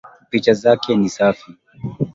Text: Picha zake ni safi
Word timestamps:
Picha 0.29 0.53
zake 0.53 0.95
ni 0.95 1.09
safi 1.09 1.57